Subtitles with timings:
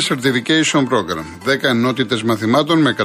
[0.00, 1.24] Grow Your Business Certification Program.
[1.44, 3.04] 10 ενότητες μαθημάτων με 118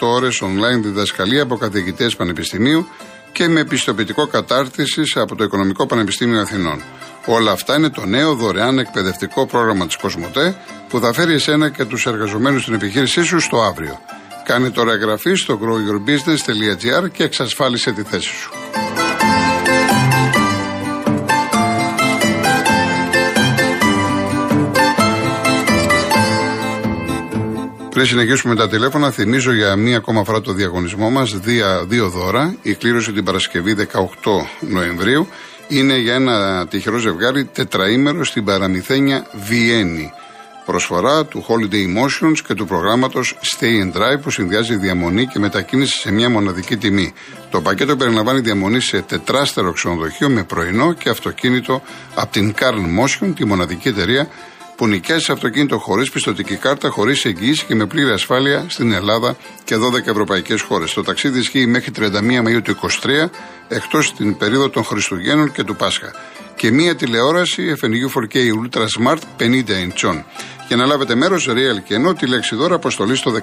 [0.00, 2.86] ώρες online διδασκαλία από καθηγητές πανεπιστημίου
[3.32, 6.82] και με πιστοποιητικό κατάρτισης από το Οικονομικό Πανεπιστήμιο Αθηνών.
[7.26, 10.56] Όλα αυτά είναι το νέο δωρεάν εκπαιδευτικό πρόγραμμα της Κοσμοτέ
[10.88, 14.00] που θα φέρει εσένα και τους εργαζομένους στην επιχείρησή σου στο αύριο.
[14.44, 18.63] Κάνε τώρα εγγραφή στο growyourbusiness.gr και εξασφάλισε τη θέση σου.
[27.94, 31.38] Πριν συνεχίσουμε τα τηλέφωνα, θυμίζω για μία ακόμα φορά το διαγωνισμό μας.
[31.38, 32.56] Δύο, δύο δώρα.
[32.62, 33.84] Η κλήρωση την Παρασκευή 18
[34.60, 35.28] Νοεμβρίου
[35.68, 40.12] είναι για ένα τυχερό ζευγάρι τετραήμερο στην παραμυθένια Βιέννη.
[40.64, 45.98] Προσφορά του Holiday Emotions και του προγράμματος Stay and Drive που συνδυάζει διαμονή και μετακίνηση
[45.98, 47.12] σε μια μοναδική τιμή.
[47.50, 51.82] Το πακέτο περιλαμβάνει διαμονή σε τετράστερο ξενοδοχείο με πρωινό και αυτοκίνητο
[52.14, 54.28] από την Carl Motion, τη μοναδική εταιρεία
[54.76, 59.76] που νοικιάζει αυτοκίνητο χωρίς πιστοτική κάρτα, χωρίς εγγύηση και με πλήρη ασφάλεια στην Ελλάδα και
[59.76, 60.92] 12 ευρωπαϊκές χώρες.
[60.92, 63.30] Το ταξίδι ισχύει μέχρι 31 Μαου του 2023,
[63.68, 66.12] εκτός την περίοδο των Χριστουγέννων και του Πάσχα.
[66.56, 70.22] Και μία τηλεόραση FNU 4K Ultra Smart 50 inch.
[70.68, 73.40] Για να λάβετε μέρος, real και ενώ τη λέξη δώρα αποστολή στο 19600.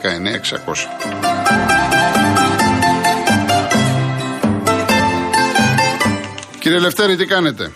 [6.59, 7.71] Κύριε Λευτέρη, τι κάνετε;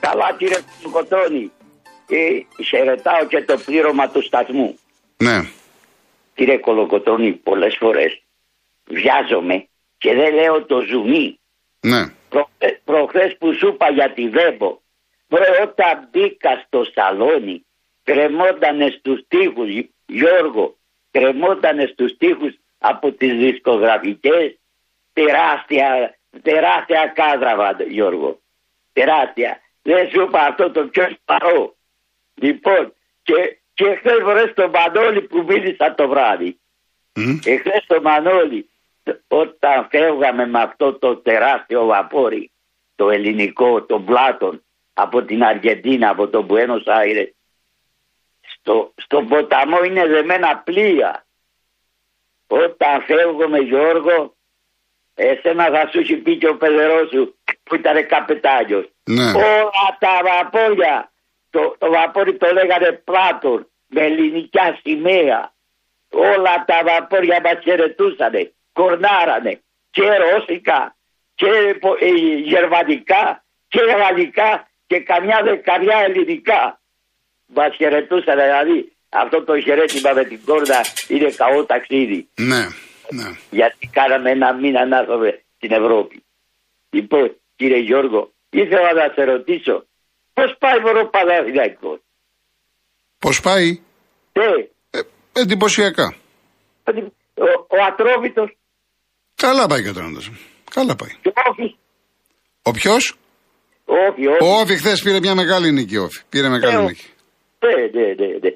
[0.00, 0.58] Καλά κύριε
[0.90, 1.52] Κοτώνη
[2.08, 4.78] ε, χαιρετάω και το πλήρωμα του σταθμού.
[5.16, 5.50] Ναι.
[6.34, 8.22] Κύριε Κολοκοτρώνη, πολλές φορές
[8.84, 9.66] βιάζομαι
[9.98, 11.38] και δεν λέω το ζουμί.
[11.80, 12.12] Ναι.
[12.28, 14.78] Προ, ε, προχθές που σου είπα για τη Βέμπο,
[15.62, 17.66] όταν μπήκα στο σαλόνι,
[18.02, 19.70] κρεμότανε στους τοίχους,
[20.06, 20.76] Γιώργο,
[21.10, 24.58] κρεμότανε στους τοίχους από τις δισκογραφικές,
[25.12, 28.40] τεράστια, τεράστια κάδρα, Γιώργο.
[28.92, 29.60] Τεράστια.
[29.82, 31.75] Δεν σου είπα αυτό το πιο σπαρό.
[32.40, 36.58] Λοιπόν, και, και χθες βρε το Μανώλη που μίλησα το βράδυ.
[37.16, 37.38] Mm.
[37.44, 38.68] Εχθέ το Μανώλη,
[39.28, 42.50] όταν φεύγαμε με αυτό το τεράστιο βαπόρι,
[42.96, 44.64] το ελληνικό, τον Πλάτων,
[44.94, 47.32] από την Αργεντίνα, από τον Μπουένος Άιρε,
[48.40, 51.26] στο, στον ποταμό είναι δεμένα πλοία.
[52.46, 54.36] Όταν φεύγουμε Γιώργο,
[55.14, 58.90] εσένα θα σου έχει πει και ο παιδερός σου που ήταν καπετάνιος.
[59.04, 59.30] Ναι.
[59.30, 61.10] Όλα τα βαπόρια
[61.50, 65.54] το, το βαπόρι το λέγανε Πλάτων με ελληνικά σημαία.
[66.10, 70.96] Όλα τα βαπόρια μας χαιρετούσανε, κορνάρανε και ρώσικα
[71.34, 71.46] και
[72.00, 72.08] ε,
[72.42, 76.80] γερμανικά και γαλλικά και καμιά δεκαριά ελληνικά.
[77.46, 82.28] Μας χαιρετούσαν δηλαδή αυτό το χαιρέτημα με την κόρνα είναι καό ταξίδι.
[82.34, 82.66] Ναι,
[83.10, 83.36] ναι.
[83.50, 86.24] Γιατί κάναμε ένα μήνα να έρθουμε στην Ευρώπη.
[86.90, 89.86] Λοιπόν, κύριε Γιώργο, ήθελα να σε ρωτήσω,
[90.36, 91.92] Πώς πάει μωρό Παναθηναϊκό.
[93.18, 93.68] Πώς πάει;
[94.32, 94.50] Ναι.
[94.90, 95.00] Ε,
[95.40, 96.14] εντυπωσιακά.
[97.34, 98.56] Ο, ο Ατρόμητος.
[99.34, 99.94] Καλά πάει και ο
[100.70, 101.10] Καλά πάει.
[101.22, 101.78] Και όχι.
[102.62, 103.16] Ο ποιος;
[103.84, 104.42] Όχι, όχι.
[104.42, 105.96] Ο Όφη χθες πήρε μια μεγάλη νίκη.
[105.96, 106.20] Όφη.
[106.28, 107.06] Πήρε μεγάλη ε, νίκη.
[107.64, 108.50] Ναι, ναι, ναι, ναι.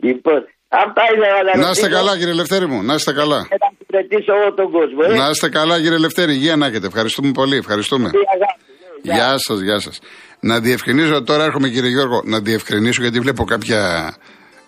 [0.00, 2.82] Λοιπόν, αυτά είναι να Να είστε καλά, κύριε Λευτέρη μου.
[2.82, 3.46] Να είστε καλά.
[3.48, 5.00] Και να χαιρετήσω όλο τον κόσμο.
[5.04, 5.14] Ε.
[5.14, 6.32] Να είστε καλά, κύριε Λευτέρη.
[6.32, 6.86] Υγεία να έχετε.
[6.86, 7.56] Ευχαριστούμε πολύ.
[7.56, 8.10] Ευχαριστούμε.
[9.02, 9.98] Γεια σας, γεια σας.
[10.40, 14.14] Να διευκρινίσω, τώρα έρχομαι κύριε Γιώργο, να διευκρινίσω γιατί βλέπω κάποια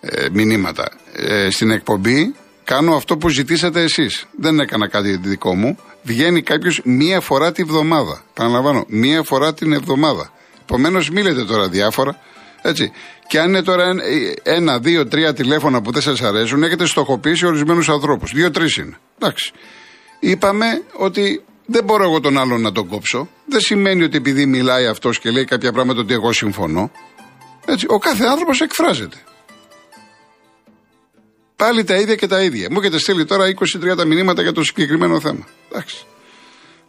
[0.01, 0.89] ε, μηνύματα.
[1.13, 4.27] Ε, στην εκπομπή κάνω αυτό που ζητήσατε εσείς.
[4.37, 5.79] Δεν έκανα κάτι δικό μου.
[6.03, 8.23] Βγαίνει κάποιος μία φορά τη βδομάδα.
[8.35, 10.33] Παραλαμβάνω, μία φορά την εβδομάδα.
[10.63, 12.21] Επομένως, μίλετε τώρα διάφορα.
[12.63, 12.93] Έτσι.
[13.27, 13.95] Και αν είναι τώρα
[14.43, 18.33] ένα, δύο, τρία τηλέφωνα που δεν σας αρέσουν, έχετε στοχοποιήσει ορισμένους ανθρώπους.
[18.35, 18.97] Δύο-τρει είναι.
[19.19, 19.53] Εντάξει.
[20.21, 20.67] Είπαμε
[20.97, 23.29] ότι δεν μπορώ εγώ τον άλλον να τον κόψω.
[23.47, 26.91] Δεν σημαίνει ότι επειδή μιλάει αυτός και λέει κάποια πράγματα ότι εγώ συμφωνώ.
[27.67, 29.17] Έτσι, ο κάθε άνθρωπος εκφράζεται.
[31.57, 32.69] Πάλι τα ίδια και τα ίδια.
[32.71, 33.45] Μου έχετε στείλει τώρα
[34.01, 35.47] 20-30 μηνύματα για το συγκεκριμένο θέμα.
[35.71, 36.05] Εντάξει.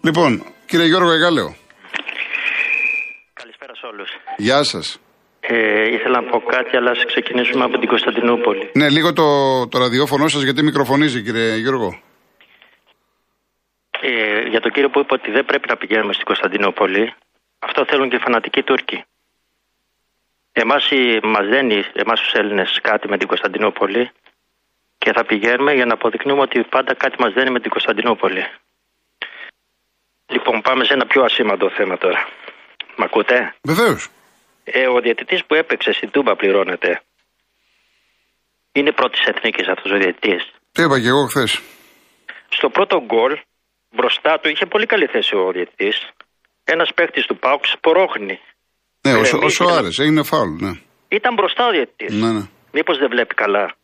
[0.01, 1.55] Λοιπόν, κύριε Γιώργο Εγάλεο.
[3.33, 4.09] Καλησπέρα σε όλους.
[4.37, 4.99] Γεια σας.
[5.39, 8.69] Ε, ήθελα να πω κάτι, αλλά ας ξεκινήσουμε από την Κωνσταντινούπολη.
[8.73, 9.27] Ναι, λίγο το,
[9.67, 11.99] το ραδιόφωνο σας γιατί μικροφωνίζει, κύριε Γιώργο.
[14.03, 17.13] Ε, για τον κύριο που είπε ότι δεν πρέπει να πηγαίνουμε στην Κωνσταντινούπολη,
[17.59, 19.03] αυτό θέλουν και οι φανατικοί Τούρκοι.
[20.51, 20.89] Εμάς
[21.23, 24.11] μας δένει, εμάς τους Έλληνες, κάτι με την Κωνσταντινούπολη
[24.97, 28.45] και θα πηγαίνουμε για να αποδεικνύουμε ότι πάντα κάτι μας δένει με την Κωνσταντινούπολη.
[30.25, 32.27] Λοιπόν, πάμε σε ένα πιο ασήμαντο θέμα τώρα.
[32.97, 34.09] Μ' ακούτε; Βεβαίως.
[34.63, 37.01] Ε, ο διαιτητής που έπαιξε στην Τούμπα πληρώνεται.
[38.71, 40.51] Είναι πρώτης εθνική αυτός ο διαιτητής.
[40.71, 41.61] Τι είπα και εγώ χθες.
[42.49, 43.39] Στο πρώτο γκολ
[43.91, 46.09] μπροστά του είχε πολύ καλή θέση ο διαιτητής.
[46.63, 48.39] Ένας παίκτης του Πάουκ σπορόχνη.
[49.01, 50.71] Ναι, ο, ο Σοάρε έγινε φάουλ, ναι.
[51.07, 52.13] Ήταν μπροστά ο διαιτητής.
[52.13, 52.43] Ναι, ναι.
[52.71, 53.75] Μήπως δεν βλέπει καλά.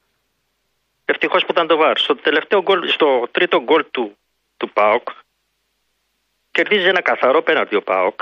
[1.06, 1.98] Ευτυχώς που ήταν το βάρ.
[1.98, 4.18] Στο, τελευταίο γκολ, στο τρίτο γκολ του,
[4.58, 5.08] του ΠΑΟΚ
[6.52, 8.20] κερδίζει ένα καθαρό πέναρτι ο ΠΑΟΚ.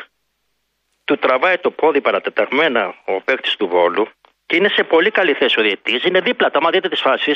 [1.06, 4.06] Του τραβάει το πόδι παρατεταγμένα ο παίκτης του Βόλου
[4.46, 6.04] και είναι σε πολύ καλή θέση ο διαιτητής.
[6.04, 6.58] Είναι δίπλα του.
[6.60, 7.34] Άμα δείτε τι φάσει,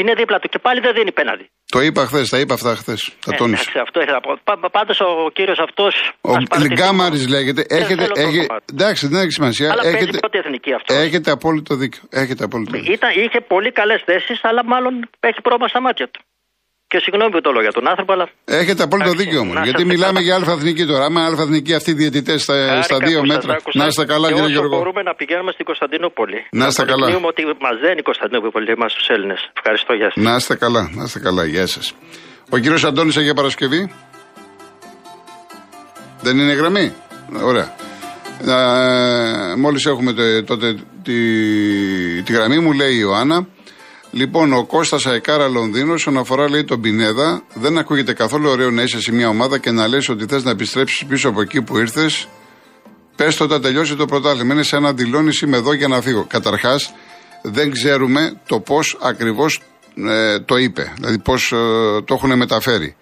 [0.00, 1.44] είναι δίπλα του και πάλι δεν δίνει πέναντι.
[1.74, 3.00] Το είπα χθες, τα είπα αυτά χθες.
[3.26, 3.60] Τα Ε, τόνισα.
[3.62, 4.68] εντάξει, αυτό ήθελα να πω.
[4.78, 5.94] Πάντως ο κύριος αυτός.
[6.20, 6.32] Ο
[6.74, 7.62] Γκάμαρη λέγεται.
[7.68, 8.64] Έχετε, θέλω το έχε- κομμάτι.
[8.72, 9.70] εντάξει, δεν έχει σημασία.
[9.72, 10.96] Αλλά παίζει Έχετε, πρώτη εθνική αυτός.
[10.96, 12.02] έχετε απόλυτο δίκιο.
[12.10, 12.92] Έχετε απόλυτο δίκιο.
[12.92, 16.20] Ήταν, είχε πολύ καλές θέσεις, αλλά μάλλον έχει πρόβλημα στα μάτια του.
[16.90, 18.26] Και συγγνώμη που το λέω για τον άνθρωπο, αλλά.
[18.44, 19.52] Έχετε απόλυτο Εντάξει, δίκιο όμω.
[19.52, 20.24] να Γιατί είστε μιλάμε καλά.
[20.26, 21.04] για αλφα-εθνική τώρα.
[21.04, 23.52] Άμα αλφα-εθνική αυτοί οι διαιτητές στα, στα χάρηκα δύο που σας μέτρα.
[23.54, 24.76] άκουσα Να είστε καλά, και κύριε όσο Γιώργο.
[24.76, 26.38] μπορούμε να πηγαίνουμε στην Κωνσταντινούπολη.
[26.60, 26.94] Να είστε καλά.
[26.94, 29.40] αποδεικνύουμε ότι μα δένει η Κωνσταντινούπολη εμά τους Έλληνες.
[29.58, 30.22] Ευχαριστώ, γεια σας.
[30.26, 31.42] Να είστε καλά, να είστε καλά.
[31.54, 31.86] Γεια σας.
[32.54, 33.80] Ο κύριος Αντώνης έχει για Παρασκευή.
[36.24, 36.86] Δεν είναι γραμμή;
[37.50, 37.68] Ωραία.
[38.54, 40.66] Ε, μόλις έχουμε τε- τότε
[41.02, 41.16] τη,
[42.22, 43.46] τη γραμμή μου λέει η Ιωάννα
[44.10, 48.82] Λοιπόν, ο Κώστας Αεκάρα Λονδίνος, όσον αφορά λέει τον Πινέδα, δεν ακούγεται καθόλου ωραίο να
[48.82, 51.78] είσαι σε μια ομάδα και να λες ότι θες να επιστρέψεις πίσω από εκεί που
[51.78, 52.28] ήρθες.
[53.16, 54.54] Πες το όταν τελειώσει το πρωτάθλημα.
[54.54, 56.24] Είναι σαν να δηλώνεις είμαι εδώ για να φύγω.
[56.24, 56.94] Καταρχάς,
[57.42, 59.60] δεν ξέρουμε το πώς ακριβώς
[60.08, 60.92] ε, το είπε.
[60.96, 61.48] Δηλαδή, πώς
[62.04, 62.96] το έχουν μεταφέρει.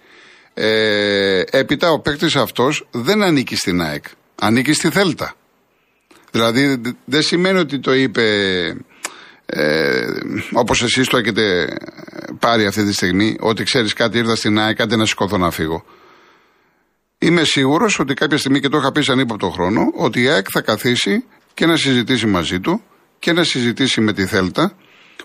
[0.53, 4.03] Ε, έπειτα, ο παίκτης αυτός δεν ανήκει στην ΑΕΚ.
[4.35, 5.33] Ανήκει στη Θέλτα.
[6.31, 8.23] Δηλαδή, δ- δεν σημαίνει ότι το είπε
[9.49, 10.05] ε,
[10.51, 11.67] όπως εσείς το έχετε
[12.39, 15.85] πάρει αυτή τη στιγμή, ότι ξέρεις κάτι, ήρθα στην ΑΕΚ, κάτι να σηκωθώ να φύγω.
[17.17, 20.47] Είμαι σίγουρος ότι κάποια στιγμή, και το είχα πει σαν ύποπτο χρόνο, ότι η ΑΕΚ
[20.51, 21.23] θα καθίσει
[21.53, 22.81] και να συζητήσει μαζί του
[23.19, 24.75] και να συζητήσει με τη Θέλτα,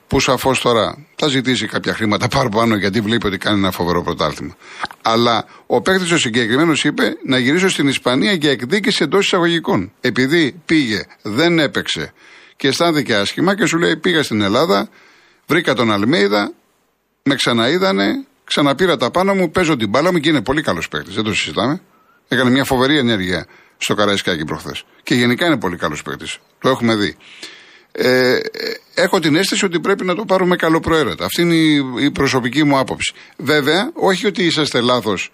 [0.07, 4.57] που σαφώς τώρα θα ζητήσει κάποια χρήματα παραπάνω γιατί βλέπει ότι κάνει ένα φοβερό πρωτάθλημα.
[5.03, 9.93] Αλλά ο παίκτης ο συγκεκριμένος είπε να γυρίσω στην Ισπανία για εκδίκηση εντός εισαγωγικών.
[10.01, 12.13] Επειδή πήγε, δεν έπαιξε
[12.63, 14.89] και αισθάνθηκε άσχημα και σου λέει πήγα στην Ελλάδα,
[15.47, 16.53] βρήκα τον Αλμέιδα,
[17.23, 21.15] με ξαναείδανε, ξαναπήρα τα πάνω μου, παίζω την μπάλα μου και είναι πολύ καλός παίκτης.
[21.15, 21.81] Δεν το συζητάμε.
[22.29, 24.85] Έκανε μια φοβερή ενέργεια στο Καραϊσκάκι προχθές.
[25.03, 26.39] Και γενικά είναι πολύ καλός παίκτης.
[26.59, 27.17] Το έχουμε δει.
[27.93, 28.41] Ε, ε,
[28.95, 31.25] έχω την αίσθηση ότι πρέπει να το πάρουμε καλοπροαίρετα.
[31.25, 33.15] Αυτή είναι η, η προσωπική μου άποψη.
[33.37, 35.33] Βέβαια, όχι ότι είσαστε λάθος,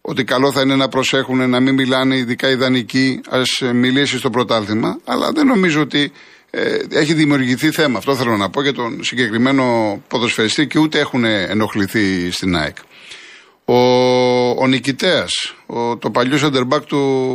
[0.00, 5.00] ότι καλό θα είναι να προσέχουν να μην μιλάνε, ειδικά ιδανικοί, ας μιλήσει στο πρωτάθλημα,
[5.04, 6.12] αλλά δεν νομίζω ότι ε,
[6.90, 7.98] έχει δημιουργηθεί θέμα.
[7.98, 12.76] Αυτό θέλω να πω για τον συγκεκριμένο ποδοσφαιριστή και ούτε έχουν ενοχληθεί στην ΑΕΚ.
[13.64, 13.78] Ο,
[14.50, 17.34] ο Νικητέας, ο, το παλιό σεντερμπάκ του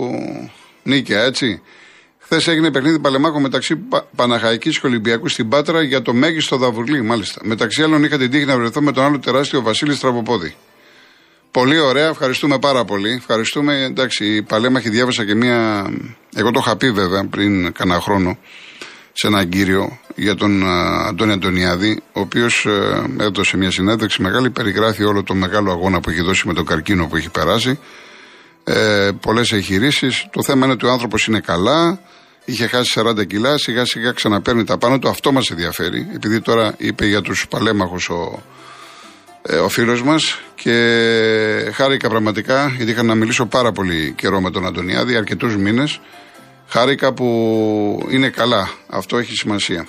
[0.84, 1.62] Νίκαια, έτσι.
[2.18, 7.02] Χθες έγινε παιχνίδι παλεμάκο μεταξύ Πα- Παναχαϊκής και Ολυμπιακού στην Πάτρα για το μέγιστο δαβουλί,
[7.02, 7.42] μάλιστα.
[7.44, 10.56] Μεταξύ άλλων είχα την τύχη να βρεθώ με τον άλλο τεράστιο Βασίλη Στραβοπόδη.
[11.52, 13.12] Πολύ ωραία, ευχαριστούμε πάρα πολύ.
[13.12, 13.84] Ευχαριστούμε.
[13.84, 15.90] Εντάξει, η Παλέμαχη διάβασα και μία.
[16.36, 18.38] Εγώ το είχα πει βέβαια πριν κανένα χρόνο
[19.14, 22.68] σε έναν κύριο για τον α, Αντώνη Αντωνιάδη, ο οποίος
[23.20, 27.08] έδωσε μια συνέντευξη μεγάλη, περιγράφει όλο το μεγάλο αγώνα που έχει δώσει με τον καρκίνο
[27.08, 27.80] που έχει περάσει.
[28.64, 30.28] Ε, Πολλές εγχειρήσεις.
[30.32, 32.00] Το θέμα είναι ότι ο άνθρωπος είναι καλά,
[32.46, 35.10] είχε χάσει 40 κιλά, σιγά σιγά ξαναπαίρνει τα πάνω του.
[35.10, 38.44] Αυτό μας ενδιαφέρει, επειδή τώρα είπε για τους παλέμαχους ο,
[39.42, 40.72] ε, ο φίλος μας και
[41.74, 46.00] χάρηκα πραγματικά γιατί είχα να μιλήσω πάρα πολύ καιρό με τον Αντωνιάδη, αρκετούς μήνες
[46.74, 47.28] χάρηκα που
[48.10, 49.88] είναι καλά, αυτό έχει σημασία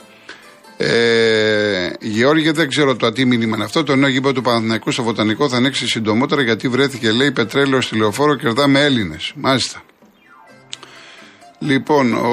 [0.76, 3.82] ε, Γεώργια δεν ξέρω το τι μήνυμα είναι αυτό.
[3.82, 7.96] Το νέο γήπεδο του Παναθηναϊκού στο Βοτανικό θα ανοίξει συντομότερα γιατί βρέθηκε, λέει, πετρέλαιο στη
[7.96, 9.32] λεωφόρο και κερδάμε Έλληνες.
[9.36, 9.82] Μάλιστα.
[11.58, 12.28] Λοιπόν, ο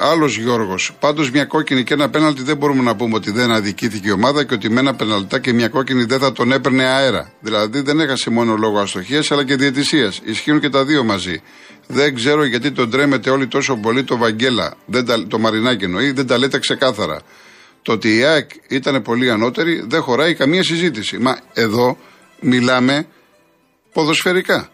[0.00, 0.96] άλλος Γιώργος.
[1.00, 4.44] Πάντως, μια κόκκινη και ένα πέναλτι δεν μπορούμε να πούμε ότι δεν αδικήθηκε η ομάδα
[4.44, 7.32] και ότι με ένα πέναλτά και μια κόκκινη δεν θα τον έπαιρνε αέρα.
[7.40, 10.20] Δηλαδή, δεν έχασε μόνο λόγω αστοχίας αλλά και διαιτησίας.
[10.24, 11.42] Ισχύουν και τα δύο μαζί.
[11.86, 16.10] Δεν ξέρω γιατί τον τρέμετε όλοι τόσο πολύ το Βαγγέλα, δεν τα, το Μαρινάκι εννοεί,
[16.10, 17.20] δεν τα λέτε ξεκάθαρα.
[17.82, 21.18] Το ότι η ΑΕΚ ήταν πολύ ανώτερη δεν χωράει καμία συζήτηση.
[21.18, 21.98] Μα εδώ
[22.40, 23.06] μιλάμε
[23.92, 24.68] ποδοσφαιρικά.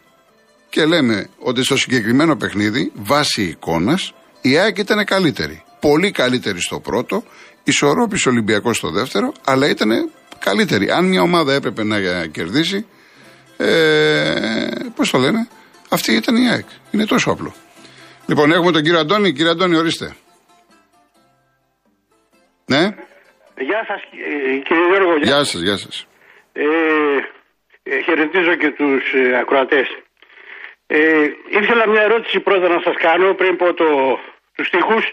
[0.69, 5.63] Και λέμε ότι στο συγκεκριμένο παιχνίδι, βάσει εικόνας, η ΑΕΚ ήταν καλύτερη.
[5.81, 7.25] Πολύ καλύτερη στο πρώτο,
[7.65, 10.91] ισορρόπησε ο Ολυμπιακός στο δεύτερο, αλλά ήταν καλύτερη.
[10.91, 12.87] Αν μια ομάδα έπρεπε να κερδίσει,
[13.57, 14.35] ε,
[14.95, 15.49] πώς το λένε,
[15.89, 16.67] αυτή ήταν η ΑΕΚ.
[16.91, 17.55] Είναι τόσο απλό.
[18.27, 19.33] Λοιπόν, έχουμε τον κύριο Αντώνη.
[19.33, 20.17] Κύριε Αντώνη, ορίστε.
[22.67, 22.95] Ναι,
[23.61, 25.17] Γεια σας ε, κύριε Γιώργο.
[25.17, 26.07] γεια σας, γεια σας.
[26.53, 26.65] Ε,
[27.83, 29.89] ε, χαιρετίζω και τους ε, ακροατές.
[30.87, 34.19] Ε, ήθελα μια ερώτηση πρώτα να σας κάνω πριν πω το,
[34.55, 35.05] τους στίχους.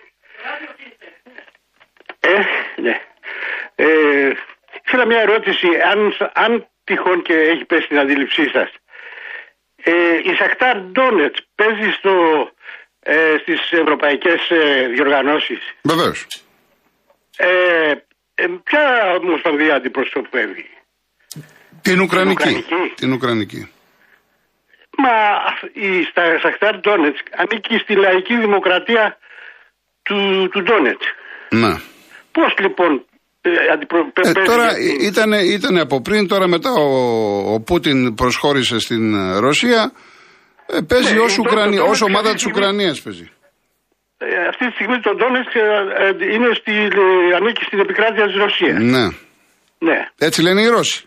[2.20, 2.36] Ε,
[2.82, 3.02] ναι.
[3.76, 4.32] Ε,
[4.86, 6.00] ήθελα μια ερώτηση, αν,
[6.34, 8.70] αν τυχόν και έχει πέσει στην αντίληψή σας.
[9.88, 9.92] Ε,
[10.24, 12.14] η Σακτάρ Ντόνετς παίζει στο,
[13.00, 15.60] ε, στις ευρωπαϊκές ε, διοργανώσεις.
[15.84, 16.26] Βεβαίως.
[17.38, 17.92] Ε,
[18.36, 20.70] ε, ποια ομοσπονδία αντιπροσωπεύει;
[21.82, 22.50] Την Ουκρανική.
[22.50, 22.94] Ουκρανική.
[22.96, 23.70] Την Ουκρανική.
[24.98, 25.12] Μα
[25.74, 29.18] η στα- Σαχτάρ Ντόνετσκ ανήκει στη λαϊκή δημοκρατία
[30.04, 31.10] του, του Ντόνετσκ.
[31.50, 31.82] Να.
[32.32, 33.06] Πώς λοιπόν
[33.50, 34.30] ε, αντιπροσωπεύει.
[34.40, 34.68] Ε, τώρα
[35.02, 36.88] ήταν, ήταν από πριν, τώρα μετά ο,
[37.54, 39.92] ο Πούτιν προσχώρησε στην ε, Ρωσία.
[40.66, 43.02] Ε, παίζει Ναι, ως, το- Ουκρανία, το- ως το- ομάδα αυτή της τη στιγμή- Ουκρανίας
[43.02, 43.30] παίζει.
[44.18, 48.36] Ε, αυτή τη στιγμή το Ντόνετσκ ε, ε, είναι στη, ε, ανήκει στην επικράτεια της
[48.36, 48.80] Ρωσίας.
[48.94, 49.06] Ναι.
[49.88, 50.00] Ναι.
[50.18, 51.04] Έτσι λένε οι Ρώσοι.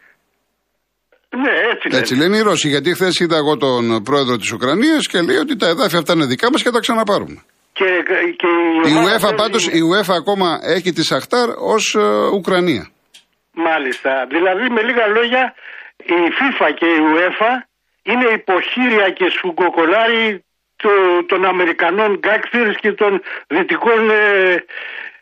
[1.42, 2.24] Ναι, έτσι, Έτσι λένε.
[2.24, 2.68] λένε οι Ρώσοι.
[2.68, 6.26] Γιατί χθες είδα εγώ τον πρόεδρο της Ουκρανίας και λέει ότι τα εδάφια αυτά είναι
[6.26, 7.42] δικά μας και τα ξαναπάρουμε.
[7.78, 7.90] Και,
[8.40, 8.46] και
[8.90, 12.02] Η ομάδα UEFA παίζει- πάντως, η UEFA ακόμα έχει τη Σαχτάρ ως ε,
[12.36, 12.84] Ουκρανία.
[13.52, 14.10] Μάλιστα.
[14.34, 15.54] Δηλαδή με λίγα λόγια
[16.16, 17.52] η FIFA και η UEFA
[18.10, 20.44] είναι υποχείρια και σφουγγοκολάρι
[20.82, 23.12] το- των Αμερικανών γκάκτηρς και των
[23.48, 24.20] δυτικών ε,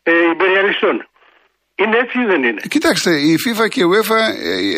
[0.03, 1.09] ε, υπεριαλιστών.
[1.83, 4.21] Είναι έτσι ή δεν είναι; Κοιτάξτε, η FIFA και η UEFA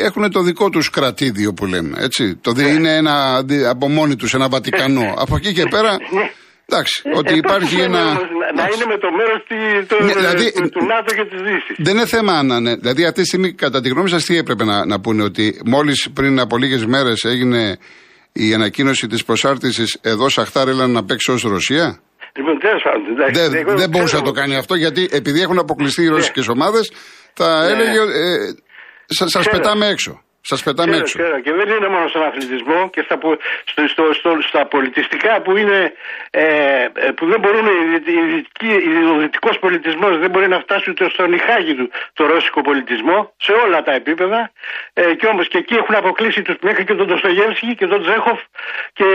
[0.01, 2.37] ε, έχουν το δικό τους κρατήδιο που λέμε, έτσι.
[2.37, 2.63] Το Ναι.
[2.63, 5.15] δι- είναι ένα, αντι- από μόνοι τους ένα Βατικανό.
[5.19, 6.31] από εκεί και πέρα, Ναι.
[6.71, 7.99] Εντάξει, Ε, ότι ε, υπάρχει πώς ένα...
[8.01, 11.15] είναι όμως Να, να είναι με το μέρος τη- το- Ναι, δηλαδή- του, του ΝΑΤΟ
[11.15, 11.75] και της Δύσης.
[11.79, 12.75] Δεν είναι θέμα να είναι.
[12.77, 16.09] Δηλαδή, αυτή τη στιγμή, κατά τη γνώμη σας, τι έπρεπε να, να πούνε, ότι μόλις
[16.15, 17.79] πριν από λίγες μέρες έγινε
[18.33, 22.01] η ανακοίνωση της προσάρτησης εδώ Σαχτάρ έλα να παίξει ως Ρωσία;
[22.37, 25.41] Λοιπόν, τέλος πάντων, εντάξει, Δεν, εγώ δεν μπορούσε να ξέρω- το κάνει αυτό γιατί επειδή
[25.41, 26.11] έχουν αποκλειστεί οι Ναι.
[26.11, 26.93] ρωσικέ ομάδες,
[27.35, 27.73] θα Ναι.
[27.73, 27.99] έλεγε.
[27.99, 28.37] Ε,
[29.07, 29.57] σα σας Ξέρω.
[29.57, 30.23] πετάμε έξω.
[30.51, 31.19] Σας πετάμε Ξέρω, έξω.
[31.19, 31.37] ξέρω.
[31.45, 33.39] Και δεν είναι μόνο στον αθλητισμό και στα, πο-
[33.71, 35.81] στο, στο, στο, στα πολιτιστικά που είναι
[36.31, 36.45] ε,
[37.07, 40.87] ε, που δεν μπορούν οι δυτ- οι δυτικοί- ο δυτικός πολιτισμός δεν μπορεί να φτάσει
[40.91, 41.87] ούτε στον νυχάγι του
[42.19, 44.41] το ρώσικο πολιτισμό σε όλα τα επίπεδα
[44.93, 48.41] ε, και όμως και εκεί έχουν αποκλείσει τους μέχρι και τον Ντοστογεύσκη και τον Τζέχοφ
[48.99, 49.07] και,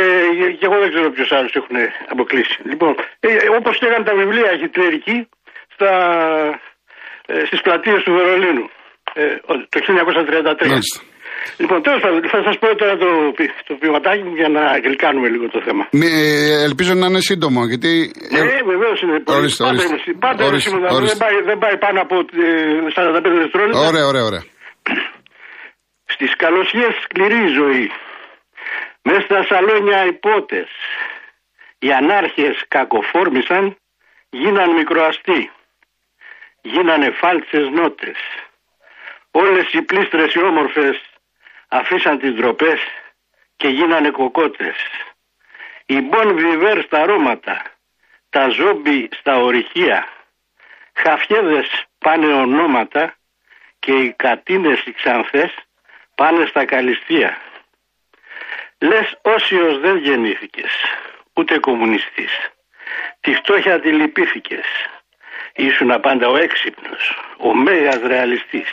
[0.57, 1.75] και εγώ δεν ξέρω ποιους άλλους έχουν
[2.13, 2.57] αποκλείσει.
[2.71, 5.17] Λοιπόν, ε, ε, όπως λέγανε τα βιβλία χιτλερική
[5.75, 5.91] στα,
[7.25, 8.65] ε, στις πλατείες του Βερολίνου
[9.13, 9.35] ε,
[9.69, 10.67] το 1933.
[10.67, 10.99] Μάλιστα.
[11.57, 15.27] Λοιπόν, τέλος πάντων, θα σας πω τώρα το, πι- το ποιηματάκι μου για να γλυκάνουμε
[15.29, 15.83] λίγο το θέμα.
[15.91, 17.91] Μη- ε, ελπίζω να είναι σύντομο γιατί.
[18.31, 19.19] Ναι, ε, βεβαίως είναι.
[19.19, 19.93] πολύ- Ορίστε, πάντα ορίστε.
[19.93, 21.17] είναι σί- Πάντα είναι Ορίστε, σήμερα, δεν, ορίστε.
[21.23, 23.79] πάει, δεν πάει πάνω από ε, 45 δευτερόλεπτα.
[23.89, 24.43] Ωραία, ωραία, ωραία.
[26.05, 27.91] Στις καλοσιές σκληρή ζωή.
[29.01, 30.69] Μέσα στα σαλόνια υπότες.
[31.79, 33.75] Οι ανάρχες κακοφόρμησαν,
[34.29, 35.51] γίναν μικροαστοί.
[36.61, 38.17] Γίνανε φάλτσες νότες.
[39.31, 40.95] Όλες οι πλήστρες οι όμορφες
[41.73, 42.79] αφήσαν τις ντροπές
[43.55, 44.75] και γίνανε κοκότες.
[45.85, 47.61] Οι μπον βιβέρ στα αρώματα,
[48.29, 50.07] τα ζόμπι στα ορυχεία,
[50.93, 53.15] χαφιέδες πάνε ονόματα
[53.79, 55.53] και οι κατίνες οι ξανθές
[56.15, 57.37] πάνε στα καλυστία.
[58.77, 60.71] Λες όσιος δεν γεννήθηκες,
[61.33, 62.49] ούτε κομμουνιστής.
[63.19, 64.65] Τη φτώχεια τη λυπήθηκες.
[65.55, 68.71] Ήσουν πάντα ο έξυπνος, ο μέγας ρεαλιστής.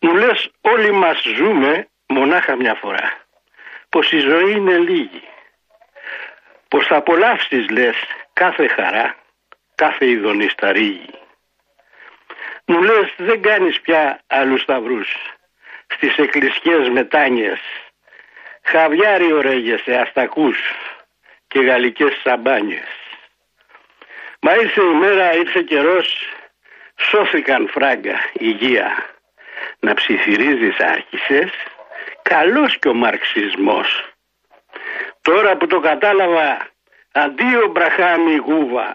[0.00, 3.12] Μου λες όλοι μας ζούμε μονάχα μια φορά.
[3.88, 5.22] Πως η ζωή είναι λίγη.
[6.68, 7.96] Πως θα απολαύσεις λες
[8.32, 9.16] κάθε χαρά,
[9.74, 11.10] κάθε ειδονής στα ρίγη.
[12.66, 15.08] Μου λες δεν κάνεις πια άλλους σταυρούς
[15.86, 17.60] στις εκκλησιές μετάνιες.
[18.62, 20.58] Χαβιάρι ωραίγεσαι αστακούς
[21.48, 22.88] και γαλλικές σαμπάνιες.
[24.40, 26.32] Μα ήρθε η μέρα, ήρθε καιρός,
[26.96, 29.15] σώθηκαν φράγκα, υγεία.
[29.84, 31.50] Να ψιθυρίζεις άρχισες,
[32.22, 33.88] καλός και ο μαρξισμός.
[35.20, 36.48] Τώρα που το κατάλαβα,
[37.12, 38.88] αντίο μπραχάμι γούβα.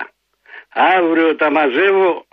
[0.74, 2.26] Αύριο τα μαζεύω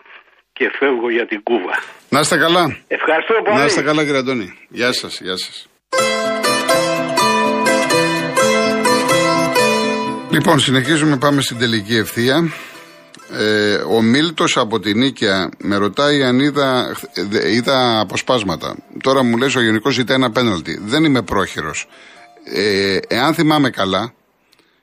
[0.52, 1.74] και φεύγω για την Κούβα.
[2.08, 2.64] Να είστε καλά.
[2.88, 3.58] Ευχαριστώ πολύ.
[3.58, 4.58] Να είστε καλά, κύριε Αντώνη.
[4.68, 5.68] Γεια σας, γεια σας.
[10.30, 12.36] Λοιπόν, συνεχίζουμε, πάμε στην τελική ευθεία.
[13.30, 16.96] Ε, ο Μίλτος από την Νίκαια με ρωτάει αν είδα,
[17.32, 18.76] ε, είδα αποσπάσματα.
[19.02, 20.80] Τώρα μου λες ο Γενικός ζητάει ένα πέναλτι.
[20.84, 21.88] Δεν είμαι πρόχειρος.
[22.44, 24.14] Ε, εάν θυμάμαι καλά,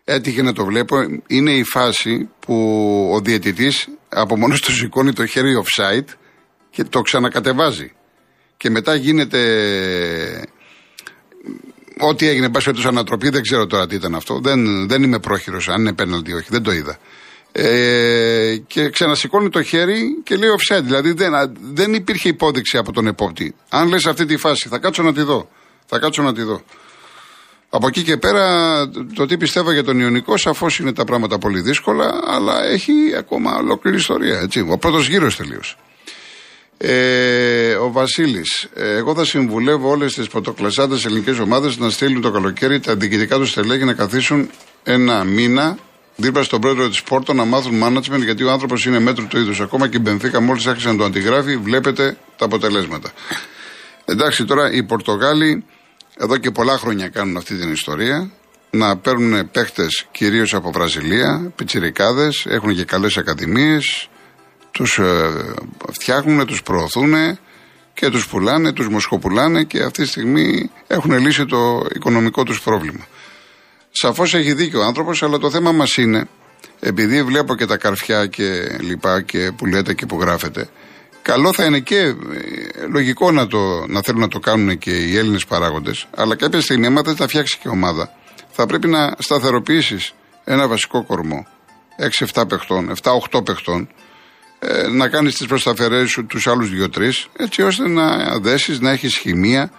[0.03, 0.95] έτυχε να το βλέπω,
[1.27, 2.55] είναι η φάση που
[3.13, 6.13] ο διαιτητής από μόνος του σηκώνει το χέρι offside
[6.69, 7.91] και το ξανακατεβάζει.
[8.57, 9.41] Και μετά γίνεται
[11.99, 14.39] ό,τι έγινε, πάση περιπτώσει ανατροπή, δεν ξέρω τώρα τι ήταν αυτό.
[14.39, 16.97] Δεν, δεν είμαι πρόχειρος, αν είναι πέναλτι ή όχι, δεν το είδα.
[17.57, 20.83] Ε, και ξανασηκώνει το χέρι και λέει offside.
[20.83, 21.31] Δηλαδή δεν,
[21.73, 23.55] δεν υπήρχε υπόδειξη από τον επόπτη.
[23.69, 25.49] Αν λες αυτή τη φάση, θα κάτσω να τη δω.
[25.85, 26.61] Θα κάτσω να τη δω.
[27.69, 28.45] Από εκεί και πέρα,
[29.15, 33.55] το τι πιστεύω για τον Ιωνικό, σαφώς είναι τα πράγματα πολύ δύσκολα, αλλά έχει ακόμα
[33.55, 34.39] ολόκληρη ιστορία.
[34.39, 34.65] Έτσι.
[34.69, 35.75] Ο πρώτος γύρος τελείωσε.
[36.77, 42.79] Ε, ο Βασίλης, εγώ θα συμβουλεύω όλες τις πρωτοκλασσάτες ελληνικές ομάδες να στείλουν το καλοκαίρι
[42.79, 44.49] τα διοικητικά τους στελέχη να καθίσουν
[44.83, 45.77] ένα μήνα
[46.15, 49.59] δίπλα στον πρόεδρο της Πόρτο να μάθουν management γιατί ο άνθρωπος είναι μέτρο του είδους.
[49.59, 53.11] Ακόμα και η Μπενφίκα μόλις άρχισε να το αντιγράφει, βλέπετε τα αποτελέσματα.
[54.05, 55.63] Εντάξει, τώρα οι Πορτογάλοι
[56.17, 58.31] εδώ και πολλά χρόνια κάνουν αυτή την ιστορία.
[58.69, 64.09] Να παίρνουν παίχτες κυρίως από Βραζιλία, πιτσιρικάδες, έχουν και καλές ακαδημίες,
[64.71, 65.53] τους ε,
[65.91, 67.13] φτιάχνουν, τους προωθούν
[67.93, 73.07] και τους πουλάνε, τους μοσχοπουλάνε και αυτή τη στιγμή έχουν λύσει το οικονομικό τους πρόβλημα.
[73.97, 76.27] Σαφώς έχει δίκιο ο άνθρωπος, αλλά το θέμα μας είναι,
[76.79, 80.69] επειδή βλέπω και τα καρφιά και λοιπά και που λέτε και που γράφετε,
[81.21, 82.13] καλό θα είναι και ε,
[82.91, 86.85] λογικό να, το, να θέλουν να το κάνουν και οι Έλληνες παράγοντες, αλλά κάποια στιγμή,
[86.85, 88.13] άμα δεν θα φτιάξει και ομάδα,
[88.51, 91.47] θα πρέπει να σταθεροποιήσεις ένα βασικό κορμό
[92.33, 92.93] 6-7 παιχτών,
[93.31, 93.89] 7-8 παιχτών,
[94.59, 99.17] ε, να κάνεις τις προσταφερές σου τους άλλους 2-3, έτσι ώστε να δέσεις, να έχεις
[99.17, 99.71] χημεία.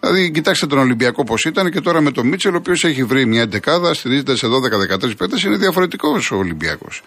[0.00, 3.26] Δηλαδή, κοιτάξτε τον Ολυμπιακό πώς ήταν και τώρα με τον Μίτσελ, ο οποίος έχει βρει
[3.26, 7.02] μια εντεκάδα, στηρίζεται σε 12-13 παίκτε, είναι διαφορετικός ο Ολυμπιακός.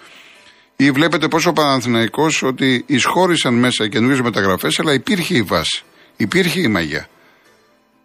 [0.76, 5.84] Ή βλέπετε πόσο ο Παναθηναϊκός ότι εισχώρησαν μέσα καινούριε μεταγραφές, αλλά υπήρχε η βάση.
[6.18, 7.08] Υπήρχε η μαγιά.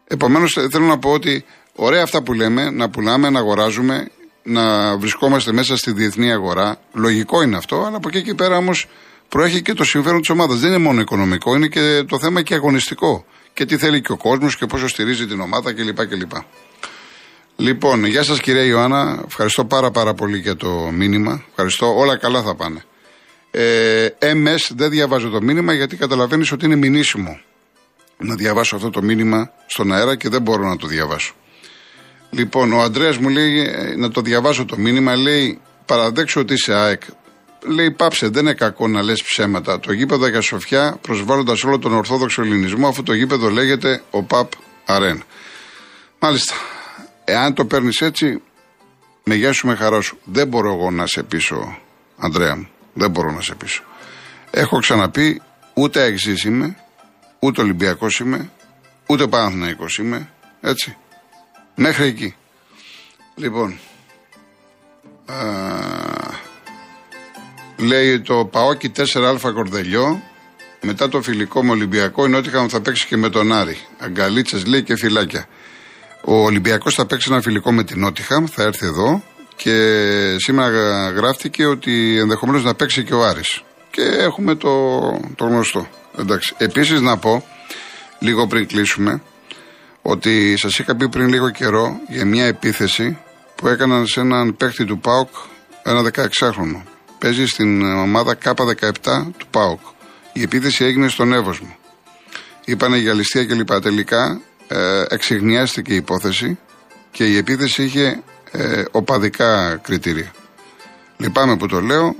[0.06, 4.08] Επομένως, θέλω να πω ότι ωραία αυτά που λέμε, να πουλάμε, να αγοράζουμε,
[4.42, 6.80] να βρισκόμαστε μέσα στη διεθνή αγορά.
[6.92, 8.88] Λογικό είναι αυτό, αλλά από εκεί και πέρα όμως
[9.28, 10.58] προέχει και το συμφέρον της ομάδας.
[10.58, 13.24] Δεν είναι μόνο οικονομικό, είναι και το θέμα και αγωνιστικό.
[13.52, 16.06] Και τι θέλει και ο κόσμος και πόσο στηρίζει την ομάδα κλπ.
[16.06, 16.32] κλπ.
[17.56, 19.22] Λοιπόν, γεια σας κυρία Ιωάννα.
[19.26, 21.44] Ευχαριστώ πάρα πάρα πολύ για το μήνυμα.
[21.50, 21.96] Ευχαριστώ.
[21.96, 22.84] Όλα καλά θα πάνε.
[23.50, 27.40] Ε, MS δεν διαβάζω το μήνυμα γιατί καταλαβαίνεις ότι είναι μηνύσιμο
[28.18, 31.34] να διαβάσω αυτό το μήνυμα στον αέρα και δεν μπορώ να το διαβάσω.
[32.30, 35.16] Λοιπόν, ο Αντρέας μου λέει ε, να το διαβάσω το μήνυμα.
[35.16, 37.02] Λέει, παραδέξω ότι είσαι ΑΕΚ.
[37.68, 39.80] Λέει, πάψε, δεν είναι κακό να λες ψέματα.
[39.80, 44.50] Το γήπεδο για Σοφιά προσβάλλοντας όλο τον Ορθόδοξο Ελληνισμό, αφού το γήπεδο λέγεται ο ΠΑΠ
[44.84, 45.22] Αρέν.
[46.18, 46.54] Μάλιστα.
[47.24, 48.42] Εάν το παίρνεις έτσι,
[49.24, 50.18] με γεια σου, με χαρά σου.
[50.24, 51.78] Δεν μπορώ εγώ να σε πείσω,
[52.16, 52.68] Αντρέα μου.
[52.94, 53.82] Δεν μπορώ να σε πείσω.
[54.50, 55.42] Έχω ξαναπεί,
[55.74, 56.76] ούτε αεξή είμαι,
[57.38, 58.50] ούτε Ολυμπιακός είμαι,
[59.06, 60.30] ούτε Παναθηναϊκός είμαι.
[60.60, 60.96] Έτσι.
[61.74, 62.34] Μέχρι εκεί.
[63.34, 63.78] Λοιπόν.
[65.26, 65.36] Α,
[67.76, 70.22] λέει το Παόκι 4α Κορδελιό.
[70.80, 73.78] Μετά το φιλικό με Ολυμπιακό, η Νότιχαμ θα παίξει και με τον Άρη.
[73.98, 75.46] Αγκαλίτσες λέει και φυλάκια.
[76.24, 79.22] Ο Ολυμπιακός θα παίξει ένα φιλικό με την Νότιχαμ, θα έρθει εδώ
[79.56, 83.62] και σήμερα γράφτηκε ότι ενδεχομένως να παίξει και ο Άρης.
[83.90, 85.00] Και έχουμε το,
[85.34, 85.88] το γνωστό.
[86.18, 86.54] Εντάξει.
[86.56, 87.46] Επίσης να πω,
[88.18, 89.22] λίγο πριν κλείσουμε,
[90.02, 93.18] ότι σας είχα πει πριν λίγο καιρό για μια επίθεση
[93.54, 95.28] που έκαναν σε έναν παίχτη του ΠΑΟΚ
[95.82, 96.95] ένα 16χρονο.
[97.18, 98.90] Παίζει στην ομάδα K17
[99.36, 99.80] του ΠΑΟΚ.
[100.32, 101.76] Η επίθεση έγινε στον Εύωσμο.
[102.64, 103.80] Είπανε για ληστεία κλπ.
[103.80, 106.58] Τελικά ε, εξηγνιάστηκε η υπόθεση
[107.10, 110.30] και η επίθεση είχε ε, οπαδικά κριτήρια.
[111.16, 112.14] Λυπάμαι που το λέω.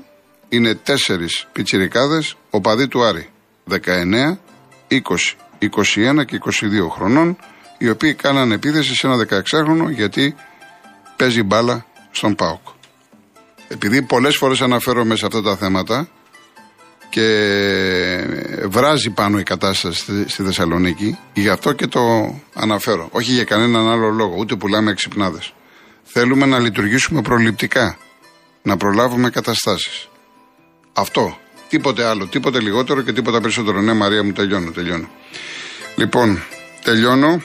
[0.49, 3.31] Είναι τέσσερις πιτσιρικάδες οπαδοί του Άρη.
[3.71, 3.77] 19,
[4.89, 4.99] 20,
[5.61, 7.37] 21 και 22 χρονών
[7.79, 10.35] οι οποίοι κάναν επίθεση σε ένα 16χρονο γιατί
[11.17, 12.76] παίζει μπάλα στον ΠΑΟΚ.
[13.69, 16.09] Επειδή πολλές φορές αναφέρομαι σε αυτά τα θέματα
[17.09, 17.27] και
[18.65, 22.01] βράζει πάνω η κατάσταση στη Θεσσαλονίκη, γι' αυτό και το
[22.55, 23.09] αναφέρω.
[23.11, 25.55] Όχι για κανέναν άλλο λόγο, ούτε πουλάμε εξυπνάδες.
[26.03, 27.99] Θέλουμε να λειτουργήσουμε προληπτικά,
[28.63, 30.09] να προλάβουμε καταστάσεις.
[30.93, 31.39] Αυτό.
[31.69, 33.81] Τίποτε άλλο, τίποτε λιγότερο και τίποτα περισσότερο.
[33.81, 35.09] Ναι, Μαρία μου, τελειώνω, τελειώνω.
[35.97, 36.43] Λοιπόν,
[36.83, 37.43] τελειώνω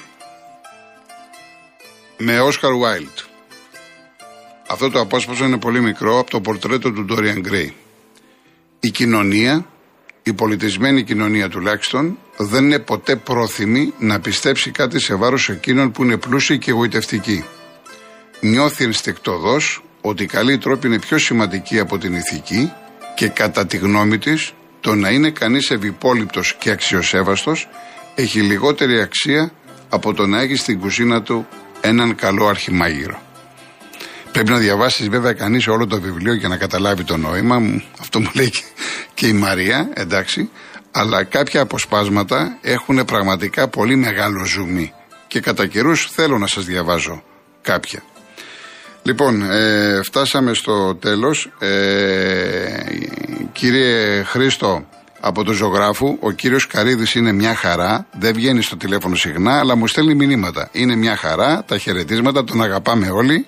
[2.18, 3.18] με Όσκαρ Βάιλτ.
[4.72, 7.70] Αυτό το απόσπασμα είναι πολύ μικρό από το πορτρέτο του Dorian Gray.
[8.80, 9.66] Η κοινωνία,
[10.24, 16.04] η πολιτισμένη κοινωνία τουλάχιστον, δεν είναι ποτέ πρόθυμη να πιστέψει κάτι σε βάρος εκείνων που
[16.04, 17.46] είναι πλούσιοι και εγωιτευτικοί.
[18.40, 22.72] Νιώθει ενστικτοδός ότι η καλή τρόπη είναι πιο σημαντική από την ηθική
[23.16, 27.70] και κατά τη γνώμη της το να είναι κανείς ευυπόλοιπτος και αξιοσέβαστος
[28.16, 29.52] έχει λιγότερη αξία
[29.90, 31.48] από το να έχει στην κουζίνα του
[31.82, 33.31] έναν καλό αρχιμάγειρο.
[34.32, 37.60] Πρέπει να διαβάσεις βέβαια κανείς όλο το βιβλίο για να καταλάβει το νόημα.
[37.60, 37.84] μου.
[38.00, 38.54] Αυτό μου λέει
[39.14, 40.50] και η Μαρία, εντάξει.
[40.92, 44.94] Αλλά κάποια αποσπάσματα έχουν πραγματικά πολύ μεγάλο ζουμί.
[45.28, 47.24] Και κατά καιρούς θέλω να σας διαβάζω
[47.62, 48.04] κάποια.
[49.04, 51.52] Λοιπόν, ε, φτάσαμε στο τέλος.
[51.60, 51.70] Ε,
[53.52, 54.86] κύριε Χρήστο,
[55.20, 56.18] από τον ζωγράφου.
[56.20, 58.06] Ο κύριος Καρίδης είναι μια χαρά.
[58.20, 60.70] Δεν βγαίνει στο τηλέφωνο συχνά, αλλά μου στέλνει μηνύματα.
[60.72, 61.64] Είναι μια χαρά.
[61.68, 63.48] Τα χαιρετίσματα, τον αγαπάμε όλοι.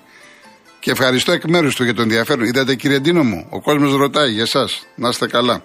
[0.84, 2.44] Και ευχαριστώ εκ μέρους του για τον ενδιαφέρον.
[2.44, 4.86] Είδατε, κύριε Ντίνο μου, ο κόσμος ρωτάει για εσάς.
[4.94, 5.62] Να είστε καλά.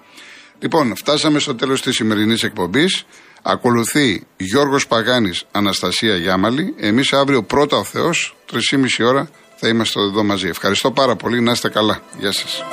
[0.60, 3.06] Λοιπόν, φτάσαμε στο τέλος της σημερινής εκπομπής.
[3.42, 6.74] Ακολουθεί Γιώργος Παγάνης, Αναστασία Γιάμαλη.
[6.78, 10.48] Εμείς αύριο πρώτα ο Θεός, 3,5 ώρα, θα είμαστε εδώ μαζί.
[10.48, 11.42] Ευχαριστώ πάρα πολύ.
[11.42, 12.02] Να είστε καλά.
[12.20, 12.64] Γεια σας.